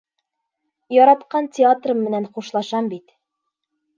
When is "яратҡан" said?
0.95-1.49